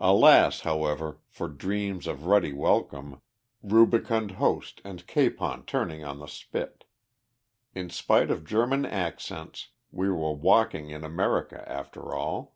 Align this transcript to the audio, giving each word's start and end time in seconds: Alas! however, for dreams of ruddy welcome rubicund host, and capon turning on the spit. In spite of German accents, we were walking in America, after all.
Alas! 0.00 0.60
however, 0.68 1.22
for 1.30 1.48
dreams 1.48 2.06
of 2.06 2.26
ruddy 2.26 2.52
welcome 2.52 3.22
rubicund 3.62 4.32
host, 4.32 4.82
and 4.84 5.06
capon 5.06 5.64
turning 5.64 6.04
on 6.04 6.18
the 6.18 6.26
spit. 6.26 6.84
In 7.74 7.88
spite 7.88 8.30
of 8.30 8.44
German 8.44 8.84
accents, 8.84 9.68
we 9.90 10.10
were 10.10 10.34
walking 10.34 10.90
in 10.90 11.04
America, 11.04 11.64
after 11.66 12.14
all. 12.14 12.54